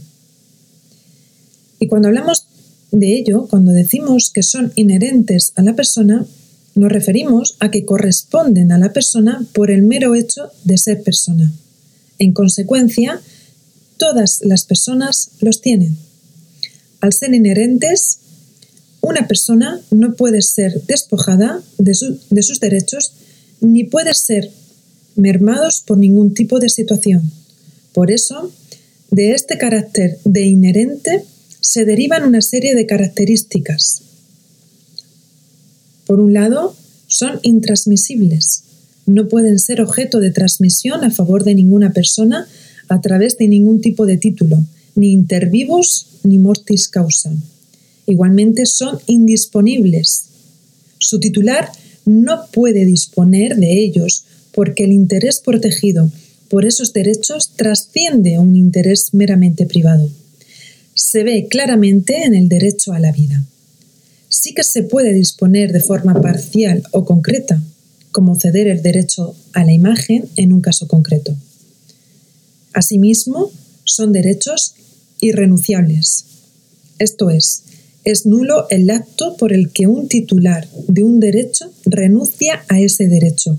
Y 1.79 1.89
cuando 1.89 2.09
hablamos 2.09 2.47
de 2.91 3.19
ello, 3.19 3.47
cuando 3.49 3.73
decimos 3.73 4.31
que 4.33 4.43
son 4.43 4.73
inherentes 4.77 5.53
a 5.57 5.63
la 5.63 5.75
persona, 5.75 6.27
nos 6.75 6.93
referimos 6.93 7.57
a 7.59 7.71
que 7.71 7.85
corresponden 7.85 8.71
a 8.71 8.79
la 8.79 8.93
persona 8.93 9.45
por 9.55 9.71
el 9.71 9.83
mero 9.83 10.15
hecho 10.15 10.51
de 10.65 10.79
ser 10.79 11.03
persona. 11.03 11.53
En 12.19 12.33
consecuencia, 12.33 13.21
todas 13.97 14.41
las 14.43 14.65
personas 14.65 15.31
los 15.41 15.61
tienen. 15.61 15.97
Al 17.01 17.13
ser 17.13 17.35
inherentes, 17.35 18.19
una 19.01 19.27
persona 19.29 19.81
no 19.91 20.15
puede 20.15 20.43
ser 20.43 20.83
despojada 20.83 21.63
de, 21.79 21.95
sus 21.95 22.61
derechos 22.61 23.13
ni 23.61 23.85
puede 23.85 24.15
ser 24.15 24.51
mermados 25.15 25.83
por 25.87 25.97
ningún 25.97 26.35
tipo 26.35 26.59
de 26.59 26.69
situación. 26.69 27.31
Por 27.93 28.11
eso, 28.11 28.51
de 29.11 29.33
este 29.33 29.57
carácter 29.57 30.19
de 30.25 30.43
inherente 30.43 31.25
se 31.69 31.85
derivan 31.85 32.23
una 32.23 32.43
serie 32.43 32.77
de 32.77 32.87
características. 32.87 34.03
Por 36.07 36.21
un 36.21 36.33
lado, 36.33 36.77
son 37.09 37.41
intransmisibles. 37.43 38.63
No 39.05 39.27
pueden 39.27 39.59
ser 39.59 39.81
objeto 39.81 40.21
de 40.21 40.31
transmisión 40.31 41.03
a 41.03 41.11
favor 41.11 41.43
de 41.43 41.57
ninguna 41.57 41.93
persona 41.93 42.47
a 42.89 43.01
través 43.01 43.37
de 43.37 43.49
ningún 43.49 43.81
tipo 43.81 44.07
de 44.07 44.17
título, 44.17 44.65
ni 44.95 45.11
inter 45.11 45.51
vivos 45.51 46.07
ni 46.23 46.39
mortis 46.39 46.87
causa. 46.87 47.33
Igualmente 48.07 48.65
son 48.67 49.01
indisponibles. 49.09 50.27
Su 50.99 51.19
titular 51.19 51.73
no 52.05 52.47
puede 52.53 52.85
disponer 52.85 53.57
de 53.57 53.81
ellos 53.81 54.23
porque 54.55 54.85
el 54.85 54.93
interés 54.93 55.41
protegido 55.45 56.13
por 56.49 56.65
esos 56.65 56.93
derechos 56.93 57.51
trasciende 57.57 58.39
un 58.39 58.55
interés 58.55 59.13
meramente 59.15 59.67
privado. 59.67 60.09
Se 61.09 61.23
ve 61.23 61.47
claramente 61.49 62.25
en 62.25 62.35
el 62.35 62.49
derecho 62.49 62.93
a 62.93 62.99
la 62.99 63.13
vida. 63.13 63.45
Sí 64.29 64.55
que 64.55 64.65
se 64.65 64.83
puede 64.83 65.13
disponer 65.13 65.71
de 65.71 65.79
forma 65.79 66.21
parcial 66.21 66.83
o 66.91 67.05
concreta, 67.05 67.63
como 68.11 68.35
ceder 68.35 68.67
el 68.67 68.83
derecho 68.83 69.37
a 69.53 69.65
la 69.65 69.73
imagen 69.73 70.29
en 70.35 70.53
un 70.53 70.61
caso 70.61 70.89
concreto. 70.89 71.37
Asimismo, 72.73 73.53
son 73.85 74.13
derechos 74.13 74.75
irrenunciables. 75.21 76.25
Esto 76.99 77.31
es, 77.31 77.63
es 78.03 78.27
nulo 78.27 78.67
el 78.71 78.91
acto 78.91 79.37
por 79.37 79.53
el 79.53 79.71
que 79.71 79.87
un 79.87 80.09
titular 80.09 80.67
de 80.89 81.05
un 81.05 81.21
derecho 81.21 81.71
renuncia 81.85 82.65
a 82.67 82.81
ese 82.81 83.07
derecho. 83.07 83.57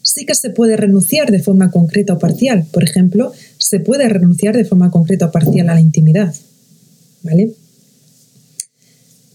Sí 0.00 0.24
que 0.24 0.34
se 0.34 0.48
puede 0.48 0.78
renunciar 0.78 1.30
de 1.30 1.42
forma 1.42 1.70
concreta 1.70 2.14
o 2.14 2.18
parcial. 2.18 2.64
Por 2.72 2.82
ejemplo, 2.82 3.34
se 3.58 3.78
puede 3.78 4.08
renunciar 4.08 4.56
de 4.56 4.64
forma 4.64 4.90
concreta 4.90 5.26
o 5.26 5.32
parcial 5.32 5.68
a 5.68 5.74
la 5.74 5.82
intimidad. 5.82 6.34
¿Vale? 7.26 7.52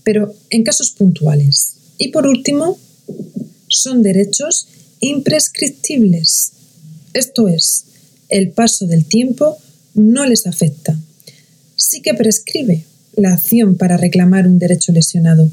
Pero 0.04 0.34
en 0.50 0.64
casos 0.64 0.92
puntuales. 0.92 1.74
Y 1.98 2.08
por 2.08 2.26
último, 2.26 2.80
son 3.68 4.02
derechos 4.02 4.68
imprescriptibles. 5.02 6.54
Esto 7.14 7.50
es, 7.50 7.86
el 8.30 8.52
paso 8.52 8.88
del 8.88 9.06
tiempo 9.06 9.58
no 9.94 10.26
les 10.26 10.48
afecta. 10.48 10.98
Sí 11.76 12.02
que 12.02 12.14
prescribe, 12.14 12.86
la 13.18 13.34
acción 13.34 13.76
para 13.76 13.98
reclamar 13.98 14.48
un 14.48 14.58
derecho 14.58 14.94
lesionado, 14.94 15.52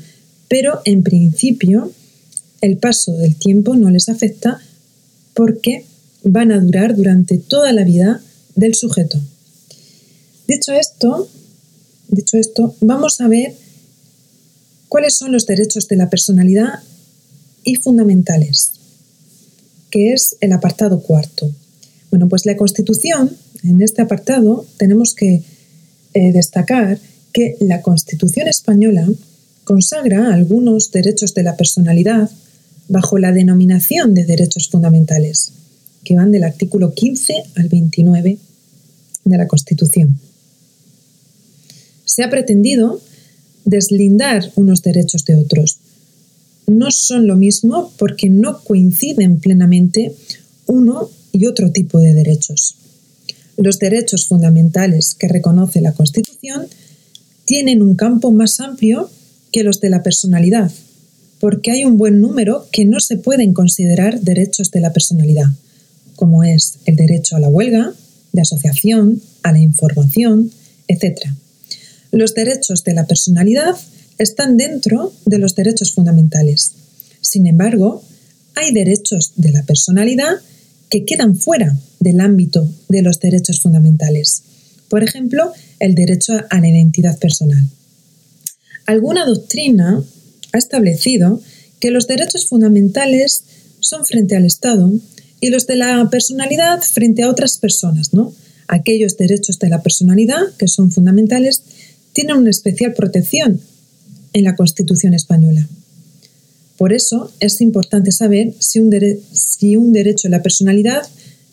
pero 0.49 0.81
en 0.85 1.03
principio 1.03 1.93
el 2.61 2.79
paso 2.79 3.17
del 3.17 3.35
tiempo 3.35 3.75
no 3.75 3.91
les 3.91 4.09
afecta 4.09 4.61
porque 5.35 5.85
van 6.23 6.53
a 6.53 6.61
durar 6.61 6.95
durante 6.95 7.39
toda 7.39 7.73
la 7.73 7.85
vida 7.85 8.23
del 8.55 8.75
sujeto. 8.75 9.21
Dicho 10.47 10.73
esto, 10.73 11.29
dicho 12.09 12.37
esto, 12.37 12.75
vamos 12.81 13.21
a 13.21 13.29
ver 13.29 13.55
cuáles 14.89 15.17
son 15.17 15.33
los 15.33 15.47
derechos 15.47 15.89
de 15.89 15.97
la 15.97 16.11
personalidad 16.11 16.81
y 17.65 17.77
fundamentales, 17.77 18.73
que 19.91 20.13
es 20.13 20.37
el 20.41 20.53
apartado 20.53 21.01
cuarto. 21.01 21.51
Bueno, 22.11 22.29
pues 22.29 22.47
la 22.47 22.57
Constitución, 22.57 23.37
en 23.63 23.83
este 23.83 24.03
apartado, 24.03 24.65
tenemos 24.79 25.15
que 25.15 25.43
eh, 26.15 26.33
destacar 26.33 26.99
que 27.33 27.57
la 27.61 27.83
Constitución 27.83 28.49
española 28.49 29.07
consagra 29.65 30.33
algunos 30.33 30.91
derechos 30.91 31.35
de 31.35 31.43
la 31.43 31.57
personalidad 31.57 32.31
bajo 32.89 33.19
la 33.19 33.33
denominación 33.33 34.15
de 34.15 34.25
derechos 34.25 34.69
fundamentales, 34.71 35.53
que 36.05 36.17
van 36.17 36.33
del 36.33 36.45
artículo 36.45 36.95
15 36.95 37.35
al 37.57 37.69
29 37.69 38.39
de 39.25 39.37
la 39.37 39.47
Constitución. 39.47 40.19
Se 42.19 42.25
ha 42.25 42.31
pretendido 42.31 43.01
deslindar 43.65 44.51
unos 44.57 44.83
derechos 44.83 45.25
de 45.25 45.37
otros. 45.37 45.79
No 46.67 46.91
son 46.91 47.29
lo 47.29 47.37
mismo 47.37 47.93
porque 47.97 48.29
no 48.29 48.59
coinciden 48.65 49.39
plenamente 49.39 50.13
uno 50.67 51.11
y 51.31 51.47
otro 51.47 51.71
tipo 51.71 52.01
de 52.01 52.15
derechos. 52.15 52.75
Los 53.57 53.79
derechos 53.79 54.27
fundamentales 54.27 55.15
que 55.15 55.29
reconoce 55.29 55.81
la 55.81 55.93
Constitución 55.93 56.67
tienen 57.45 57.83
un 57.83 57.95
campo 57.95 58.33
más 58.33 58.59
amplio 58.59 59.09
que 59.53 59.63
los 59.63 59.81
de 59.81 59.91
la 59.91 60.03
personalidad, 60.03 60.73
porque 61.39 61.71
hay 61.71 61.85
un 61.85 61.99
buen 61.99 62.21
número 62.21 62.67
que 62.73 62.85
no 62.85 62.99
se 62.99 63.17
pueden 63.17 63.53
considerar 63.53 64.23
derechos 64.23 64.73
de 64.73 64.81
la 64.81 64.93
personalidad, 64.93 65.47
como 66.17 66.43
es 66.43 66.81
el 66.85 66.97
derecho 66.97 67.37
a 67.37 67.39
la 67.39 67.49
huelga, 67.49 67.93
de 68.33 68.41
asociación, 68.41 69.23
a 69.45 69.53
la 69.53 69.61
información, 69.61 70.51
etc. 70.89 71.21
Los 72.11 72.35
derechos 72.35 72.85
de 72.85 72.95
la 72.95 73.07
personalidad 73.07 73.77
están 74.19 74.57
dentro 74.57 75.13
de 75.27 75.39
los 75.39 75.55
derechos 75.55 75.95
fundamentales. 75.95 76.73
Sin 77.21 77.47
embargo, 77.47 78.03
hay 78.55 78.73
derechos 78.73 79.33
de 79.37 79.53
la 79.53 79.63
personalidad 79.63 80.41
que 80.91 81.05
quedan 81.05 81.37
fuera 81.37 81.77
del 82.01 82.21
ámbito 82.21 82.69
de 82.89 83.03
los 83.03 83.21
derechos 83.21 83.61
fundamentales. 83.61 84.43
Por 84.89 85.05
ejemplo, 85.05 85.53
el 85.81 85.95
derecho 85.95 86.33
a 86.51 86.61
la 86.61 86.69
identidad 86.69 87.19
personal. 87.19 87.69
Alguna 88.87 89.27
doctrina 89.27 90.03
ha 90.53 90.59
establecido 90.59 91.41
que 91.79 91.91
los 91.91 92.07
derechos 92.07 92.47
fundamentales 92.49 93.45
son 93.81 94.05
frente 94.05 94.35
al 94.35 94.47
Estado 94.47 94.93
y 95.41 95.51
los 95.51 95.67
de 95.67 95.77
la 95.77 96.09
personalidad 96.11 96.81
frente 96.83 97.23
a 97.23 97.31
otras 97.31 97.59
personas, 97.59 98.13
¿no? 98.13 98.33
Aquellos 98.67 99.17
derechos 99.17 99.59
de 99.59 99.69
la 99.69 99.83
personalidad 99.83 100.41
que 100.59 100.69
son 100.69 100.91
fundamentales 100.91 101.63
tienen 102.19 102.37
una 102.37 102.51
especial 102.51 102.95
protección 102.95 103.61
en 104.33 104.43
la 104.43 104.57
Constitución 104.57 105.15
española. 105.15 105.69
Por 106.77 106.93
eso 106.93 107.31
es 107.39 107.61
importante 107.61 108.11
saber 108.11 108.55
si 108.59 108.81
un, 108.81 109.93
derecho 109.93 110.27
de 110.27 110.31
la 110.31 110.43
personalidad 110.43 111.07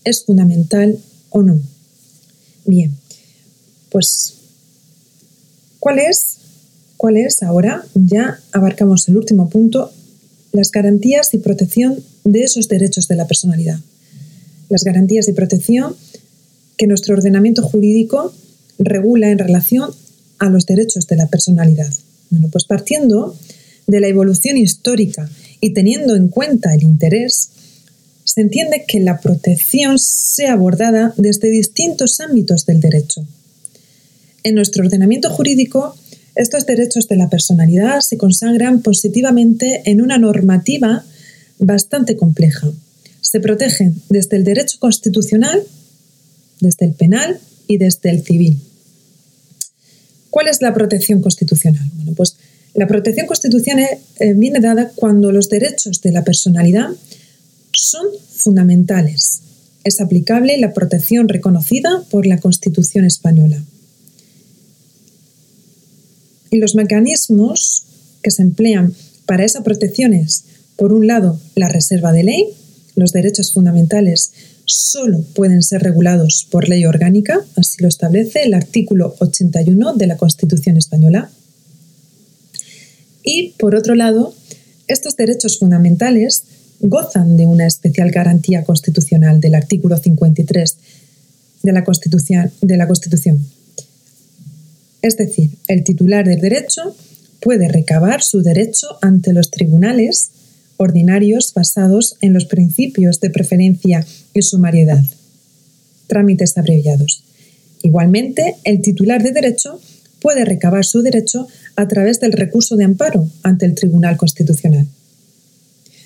es 0.06 0.26
fundamental 0.26 0.98
o 1.30 1.44
no. 1.44 1.60
Bien, 2.66 2.96
pues, 3.92 4.38
¿cuál 5.78 6.00
es? 6.00 6.38
¿Cuál 6.98 7.18
es 7.18 7.44
ahora? 7.44 7.86
Ya 7.94 8.40
abarcamos 8.52 9.08
el 9.08 9.18
último 9.18 9.50
punto, 9.50 9.92
las 10.52 10.72
garantías 10.72 11.32
y 11.36 11.38
protección 11.38 12.04
de 12.24 12.42
esos 12.42 12.68
derechos 12.70 13.08
de 13.08 13.18
la 13.18 13.28
personalidad. 13.28 13.80
Las 14.70 14.84
garantías 14.84 15.28
y 15.28 15.34
protección 15.34 15.96
que 16.76 16.88
nuestro 16.88 17.14
ordenamiento 17.14 17.62
jurídico 17.62 18.34
regula 18.80 19.30
en 19.30 19.38
relación 19.38 19.92
a 20.40 20.50
los 20.50 20.66
derechos 20.66 21.08
de 21.08 21.16
la 21.16 21.28
personalidad. 21.28 21.92
Bueno, 22.30 22.50
pues 22.52 22.66
partiendo 22.66 23.38
de 23.88 24.00
la 24.00 24.08
evolución 24.08 24.58
histórica 24.58 25.30
y 25.62 25.74
teniendo 25.74 26.16
en 26.16 26.28
cuenta 26.28 26.74
el 26.74 26.84
interés, 26.84 27.50
se 28.24 28.42
entiende 28.42 28.86
que 28.88 29.00
la 29.00 29.22
protección 29.22 30.00
sea 30.00 30.54
abordada 30.54 31.14
desde 31.18 31.50
distintos 31.50 32.20
ámbitos 32.20 32.66
del 32.66 32.82
derecho. 32.82 33.26
En 34.44 34.56
nuestro 34.56 34.84
ordenamiento 34.84 35.30
jurídico, 35.30 35.96
estos 36.36 36.66
derechos 36.66 37.08
de 37.08 37.16
la 37.16 37.30
personalidad 37.30 38.02
se 38.02 38.18
consagran 38.18 38.82
positivamente 38.82 39.90
en 39.90 40.02
una 40.02 40.18
normativa 40.18 41.06
bastante 41.60 42.18
compleja. 42.18 42.68
Se 43.22 43.40
protegen 43.40 44.02
desde 44.10 44.38
el 44.38 44.44
derecho 44.44 44.78
constitucional, 44.80 45.64
desde 46.60 46.86
el 46.86 46.94
penal 46.94 47.40
y 47.68 47.78
desde 47.78 48.10
el 48.10 48.24
civil. 48.24 48.60
¿Cuál 50.36 50.50
es 50.50 50.62
la 50.62 50.74
protección 50.74 51.22
constitucional? 51.22 51.90
Bueno, 51.94 52.12
pues 52.14 52.36
la 52.74 52.88
protección 52.88 53.26
constitucional 53.26 53.88
eh, 54.20 54.34
viene 54.34 54.60
dada 54.60 54.92
cuando 54.94 55.32
los 55.32 55.48
derechos 55.48 56.02
de 56.02 56.12
la 56.12 56.26
personalidad 56.26 56.90
son 57.72 58.06
fundamentales. 58.34 59.40
Es 59.86 60.02
aplicable 60.02 60.58
la 60.58 60.74
protección 60.74 61.30
reconocida 61.30 62.04
por 62.12 62.26
la 62.26 62.38
Constitución 62.40 63.06
española. 63.06 63.64
Y 66.52 66.58
los 66.58 66.76
mecanismos 66.76 67.86
que 68.22 68.30
se 68.30 68.42
emplean 68.42 68.94
para 69.26 69.46
esa 69.46 69.64
protección 69.64 70.14
es, 70.14 70.44
por 70.76 70.92
un 70.92 71.08
lado, 71.08 71.40
la 71.56 71.70
reserva 71.70 72.12
de 72.12 72.24
ley, 72.24 72.46
los 72.96 73.14
derechos 73.14 73.54
fundamentales 73.54 74.34
solo 74.66 75.22
pueden 75.34 75.62
ser 75.62 75.82
regulados 75.82 76.48
por 76.50 76.68
ley 76.68 76.86
orgánica, 76.86 77.46
así 77.56 77.82
lo 77.82 77.88
establece 77.88 78.44
el 78.44 78.54
artículo 78.54 79.16
81 79.20 79.94
de 79.94 80.08
la 80.08 80.18
Constitución 80.18 80.78
española. 80.78 81.30
Y, 83.24 83.54
por 83.58 83.76
otro 83.76 83.96
lado, 83.96 84.34
estos 84.88 85.16
derechos 85.16 85.60
fundamentales 85.60 86.44
gozan 86.80 87.38
de 87.38 87.46
una 87.46 87.66
especial 87.66 88.12
garantía 88.12 88.64
constitucional 88.64 89.40
del 89.40 89.56
artículo 89.56 89.98
53 89.98 90.78
de 91.64 91.72
la 91.72 91.84
Constitución. 91.84 92.52
De 92.62 92.78
la 92.78 92.88
Constitución. 92.88 93.46
Es 95.02 95.18
decir, 95.18 95.52
el 95.68 95.84
titular 95.84 96.26
del 96.26 96.42
derecho 96.42 96.96
puede 97.42 97.68
recabar 97.68 98.24
su 98.24 98.42
derecho 98.42 98.98
ante 99.02 99.34
los 99.34 99.52
tribunales 99.52 100.32
ordinarios 100.78 101.54
basados 101.54 102.18
en 102.22 102.34
los 102.34 102.46
principios 102.46 103.20
de 103.20 103.30
preferencia 103.30 104.06
y 104.34 104.42
sumariedad. 104.42 105.02
Trámites 106.08 106.58
abreviados. 106.58 107.24
Igualmente, 107.82 108.56
el 108.64 108.82
titular 108.82 109.24
de 109.24 109.32
derecho 109.32 109.80
puede 110.22 110.44
recabar 110.44 110.86
su 110.86 111.02
derecho 111.02 111.48
a 111.76 111.88
través 111.88 112.20
del 112.20 112.34
recurso 112.34 112.76
de 112.76 112.86
amparo 112.86 113.28
ante 113.44 113.66
el 113.66 113.76
Tribunal 113.76 114.18
Constitucional. 114.18 114.88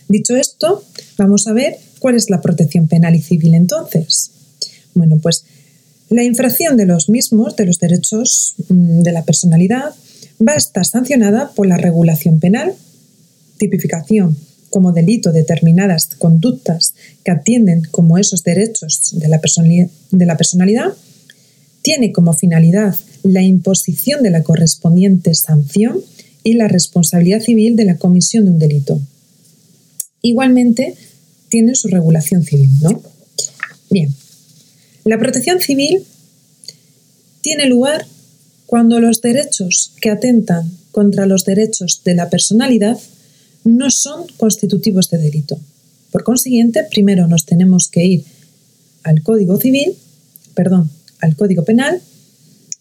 Dicho 0.08 0.36
esto, 0.36 0.84
vamos 1.18 1.48
a 1.48 1.54
ver 1.54 1.78
cuál 2.00 2.16
es 2.16 2.30
la 2.30 2.42
protección 2.42 2.88
penal 2.88 3.16
y 3.16 3.22
civil 3.22 3.54
entonces. 3.54 4.32
Bueno, 4.94 5.20
pues 5.22 5.46
la 6.10 6.24
infracción 6.24 6.76
de 6.76 6.86
los 6.86 7.10
mismos, 7.10 7.56
de 7.56 7.66
los 7.66 7.80
derechos 7.80 8.56
mm, 8.68 9.02
de 9.02 9.12
la 9.12 9.24
personalidad, 9.24 9.94
va 10.46 10.54
a 10.54 10.58
estar 10.58 10.86
sancionada 10.86 11.52
por 11.52 11.68
la 11.68 11.78
regulación 11.78 12.40
penal, 12.40 12.74
tipificación 13.58 14.36
como 14.70 14.92
delito 14.92 15.32
determinadas 15.32 16.08
conductas 16.18 16.94
que 17.24 17.32
atienden 17.32 17.84
como 17.92 18.18
esos 18.18 18.44
derechos 18.44 19.12
de 19.14 19.28
la, 19.28 19.42
de 20.12 20.26
la 20.26 20.38
personalidad, 20.38 20.94
tiene 21.82 22.12
como 22.12 22.34
finalidad 22.34 22.96
la 23.24 23.42
imposición 23.42 24.24
de 24.24 24.32
la 24.32 24.44
correspondiente 24.44 25.34
sanción 25.36 26.00
y 26.44 26.54
la 26.54 26.68
responsabilidad 26.68 27.42
civil 27.42 27.76
de 27.76 27.86
la 27.86 27.98
comisión 27.98 28.46
de 28.46 28.52
un 28.52 28.60
delito. 28.60 29.00
Igualmente, 30.22 30.96
tiene 31.50 31.76
su 31.76 31.88
regulación 31.88 32.44
civil, 32.44 32.70
¿no? 32.82 33.02
Bien, 33.90 34.14
la 35.04 35.18
protección 35.18 35.60
civil 35.60 36.04
tiene 37.42 37.66
lugar 37.66 38.06
cuando 38.66 39.00
los 39.00 39.22
derechos 39.22 39.94
que 40.00 40.12
atentan 40.12 40.72
contra 40.92 41.26
los 41.26 41.46
derechos 41.46 42.02
de 42.04 42.14
la 42.14 42.30
personalidad 42.30 43.00
no 43.64 43.90
son 43.90 44.28
constitutivos 44.38 45.10
de 45.10 45.18
delito. 45.18 45.60
Por 46.12 46.24
consiguiente, 46.24 46.84
primero 46.90 47.28
nos 47.28 47.46
tenemos 47.46 47.88
que 47.88 48.06
ir 48.06 48.24
al 49.04 49.22
Código 49.22 49.58
Civil, 49.58 49.94
perdón, 50.56 50.90
al 51.22 51.36
Código 51.36 51.64
Penal 51.64 52.02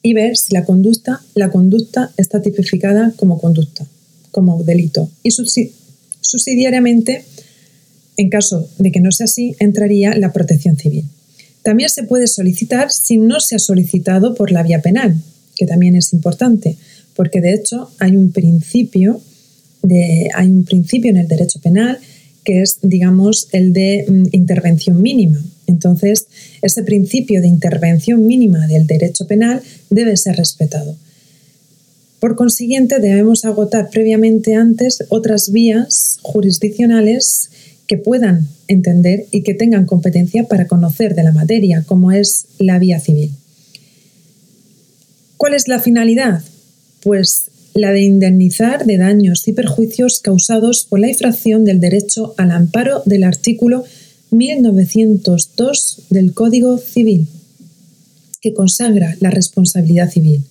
y 0.03 0.15
ver 0.15 0.37
si 0.37 0.55
la 0.55 0.65
conducta, 0.65 1.23
la 1.35 1.51
conducta 1.51 2.13
está 2.17 2.41
tipificada 2.41 3.13
como 3.17 3.41
conducta, 3.41 3.87
como 4.31 4.63
delito. 4.63 5.11
Y 5.23 5.33
subsidiariamente, 6.21 7.25
en 8.17 8.31
caso 8.31 8.69
de 8.79 8.93
que 8.93 9.01
no 9.01 9.13
sea 9.13 9.25
así, 9.25 9.57
entraría 9.59 10.17
la 10.17 10.33
protección 10.33 10.77
civil. 10.77 11.05
También 11.63 11.91
se 11.91 12.05
puede 12.05 12.29
solicitar 12.29 12.91
si 12.91 13.19
no 13.19 13.41
se 13.41 13.57
ha 13.57 13.59
solicitado 13.59 14.35
por 14.35 14.53
la 14.53 14.63
vía 14.63 14.81
penal, 14.81 15.21
que 15.55 15.67
también 15.67 15.97
es 15.97 16.13
importante, 16.13 16.79
porque 17.15 17.41
de 17.41 17.53
hecho 17.53 17.91
hay 17.99 18.17
un 18.17 18.31
principio 18.31 19.21
hay 20.35 20.49
un 20.49 20.65
principio 20.65 21.11
en 21.11 21.19
el 21.19 21.29
derecho 21.29 21.61
penal 21.61 21.99
que 22.45 22.63
es, 22.63 22.79
digamos, 22.83 23.49
el 23.53 23.73
de 23.75 24.07
mm, 24.09 24.29
intervención 24.33 25.03
mínima. 25.03 25.39
Entonces, 25.67 26.29
ese 26.63 26.83
principio 26.83 27.43
de 27.43 27.49
intervención 27.49 28.27
mínima 28.27 28.67
del 28.67 28.87
derecho 28.87 29.27
penal 29.27 29.61
debe 29.91 30.17
ser 30.17 30.37
respetado. 30.37 30.97
Por 32.21 32.37
consiguiente, 32.37 33.01
debemos 33.01 33.45
agotar 33.45 33.91
previamente 33.91 34.55
antes 34.55 35.05
otras 35.11 35.53
vías 35.53 36.19
jurisdiccionales 36.23 37.51
que 37.87 37.99
puedan 37.99 38.49
entender 38.67 39.27
y 39.31 39.43
que 39.43 39.55
tengan 39.55 39.87
competencia 39.87 40.45
para 40.45 40.67
conocer 40.67 41.15
de 41.15 41.25
la 41.25 41.33
materia, 41.33 41.85
como 41.87 42.13
es 42.13 42.47
la 42.59 42.79
vía 42.79 42.99
civil. 42.99 43.31
¿Cuál 45.37 45.55
es 45.55 45.69
la 45.69 45.81
finalidad? 45.81 46.43
Pues 47.03 47.51
la 47.79 47.93
de 47.93 48.03
indemnizar 48.03 48.85
de 48.85 48.99
daños 48.99 49.47
y 49.47 49.53
perjuicios 49.53 50.21
causados 50.21 50.85
por 50.89 50.99
la 50.99 51.09
infracción 51.09 51.65
del 51.65 51.81
derecho 51.81 52.35
al 52.37 52.51
amparo 52.51 53.03
del 53.07 53.25
artículo 53.25 53.85
1902 54.31 56.07
del 56.11 56.35
Código 56.35 56.79
Civil, 56.79 57.29
que 58.41 58.53
consagra 58.53 59.17
la 59.21 59.31
responsabilidad 59.31 60.11
civil. 60.11 60.45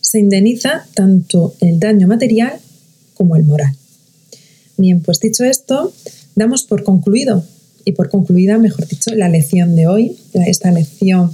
Se 0.00 0.18
indemniza 0.18 0.86
tanto 0.94 1.54
el 1.60 1.78
daño 1.78 2.08
material 2.08 2.54
como 3.14 3.36
el 3.36 3.44
moral. 3.44 3.74
Bien, 4.76 5.00
pues 5.00 5.20
dicho 5.20 5.44
esto, 5.44 5.92
damos 6.34 6.64
por 6.64 6.82
concluido 6.82 7.44
y 7.84 7.92
por 7.92 8.10
concluida, 8.10 8.58
mejor 8.58 8.88
dicho, 8.88 9.14
la 9.14 9.28
lección 9.28 9.76
de 9.76 9.86
hoy, 9.86 10.16
esta 10.34 10.72
lección 10.72 11.30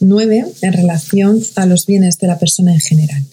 9 0.00 0.44
en 0.60 0.72
relación 0.72 1.42
a 1.54 1.64
los 1.64 1.86
bienes 1.86 2.18
de 2.18 2.26
la 2.26 2.38
persona 2.38 2.74
en 2.74 2.80
general. 2.80 3.24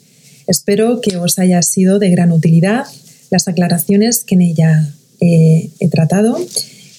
Espero 0.47 1.01
que 1.01 1.17
os 1.17 1.39
haya 1.39 1.61
sido 1.61 1.99
de 1.99 2.09
gran 2.09 2.31
utilidad 2.31 2.85
las 3.29 3.47
aclaraciones 3.47 4.23
que 4.23 4.35
en 4.35 4.41
ella 4.41 4.93
he 5.19 5.87
tratado 5.89 6.37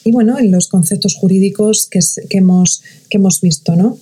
y 0.05 0.13
bueno, 0.13 0.39
en 0.39 0.51
los 0.51 0.69
conceptos 0.69 1.15
jurídicos 1.15 1.89
que, 1.91 2.01
hemos, 2.37 2.83
que 3.09 3.17
hemos 3.17 3.41
visto, 3.41 3.75
¿no? 3.75 3.99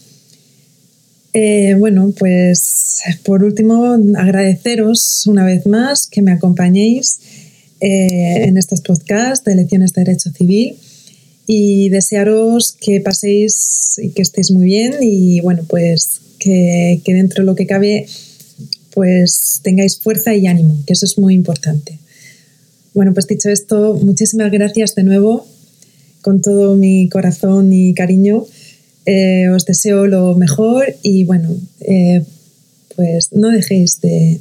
Eh, 1.33 1.77
bueno, 1.79 2.13
pues 2.19 3.01
por 3.23 3.43
último, 3.45 3.97
agradeceros 4.17 5.27
una 5.27 5.47
vez 5.47 5.65
más 5.65 6.09
que 6.09 6.21
me 6.21 6.33
acompañéis 6.33 7.21
eh, 7.81 8.45
en 8.45 8.59
estos 8.59 8.81
podcasts 8.83 9.45
de 9.45 9.55
lecciones 9.55 9.93
de 9.93 10.05
Derecho 10.05 10.31
Civil 10.31 10.77
y 11.47 11.89
desearos 11.89 12.77
que 12.79 13.01
paséis 13.01 13.99
y 14.03 14.11
que 14.11 14.23
estéis 14.23 14.51
muy 14.51 14.67
bien 14.67 14.95
y 15.01 15.41
bueno, 15.41 15.65
pues 15.69 16.21
que, 16.39 17.01
que 17.05 17.15
dentro 17.15 17.43
de 17.43 17.47
lo 17.47 17.55
que 17.55 17.67
cabe 17.67 18.07
pues 18.95 19.61
tengáis 19.63 19.99
fuerza 19.99 20.35
y 20.35 20.47
ánimo, 20.47 20.79
que 20.87 20.93
eso 20.93 21.07
es 21.07 21.19
muy 21.19 21.35
importante. 21.35 21.99
Bueno, 22.95 23.15
pues 23.15 23.27
dicho 23.27 23.49
esto, 23.49 23.99
muchísimas 24.03 24.51
gracias 24.51 24.95
de 24.95 25.03
nuevo, 25.03 25.47
con 26.21 26.43
todo 26.43 26.77
mi 26.77 27.09
corazón 27.09 27.73
y 27.73 27.95
cariño. 27.95 28.47
Eh, 29.07 29.49
os 29.49 29.65
deseo 29.65 30.07
lo 30.07 30.35
mejor 30.37 30.95
y 31.03 31.25
bueno, 31.25 31.49
eh, 31.81 32.23
pues 32.95 33.33
no 33.33 33.49
dejéis 33.49 34.01
de, 34.01 34.41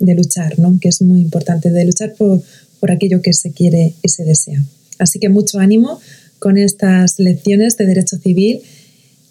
luchar, 0.00 0.58
¿no? 0.58 0.78
que 0.80 0.88
es 0.88 1.02
muy 1.02 1.20
importante, 1.20 1.70
de 1.70 1.84
luchar 1.84 2.14
por, 2.14 2.42
por 2.80 2.90
aquello 2.90 3.20
que 3.20 3.32
se 3.34 3.52
quiere 3.52 3.92
y 4.02 4.08
se 4.08 4.24
desea. 4.24 4.64
Así 4.98 5.18
que 5.18 5.28
mucho 5.28 5.58
ánimo 5.58 6.00
con 6.38 6.56
estas 6.56 7.18
lecciones 7.18 7.76
de 7.76 7.86
derecho 7.86 8.16
civil, 8.16 8.60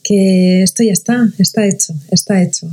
que 0.04 0.64
esto 0.64 0.84
ya 0.84 0.94
está, 0.94 1.30
está 1.38 1.66
hecho, 1.66 1.94
está 2.12 2.42
hecho. 2.42 2.70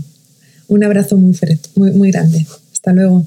Un 0.69 0.85
abrazo 0.85 1.17
muy, 1.17 1.37
muy, 1.77 1.91
muy 1.93 2.11
grande. 2.11 2.47
Hasta 2.73 2.93
luego. 2.93 3.25